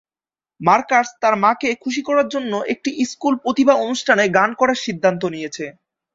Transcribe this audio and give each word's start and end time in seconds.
Marcus 0.61 1.07
তার 1.21 1.35
মাকে 1.43 1.69
খুশি 1.83 2.01
করার 2.07 2.27
জন্য 2.29 2.53
একটি 2.73 2.89
স্কুল 3.11 3.33
প্রতিভা 3.43 3.73
অনুষ্ঠানে 3.85 4.23
গান 4.37 4.49
করার 4.59 4.77
সিদ্ধান্ত 4.85 5.21
নিয়েছে। 5.33 5.65